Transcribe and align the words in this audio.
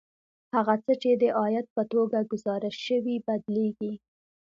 هغه 0.55 0.75
څه 0.85 0.93
چې 1.01 1.11
د 1.21 1.23
عاید 1.39 1.65
په 1.75 1.83
توګه 1.93 2.19
ګزارش 2.31 2.75
شوي 2.87 3.15
بدلېږي 3.25 3.93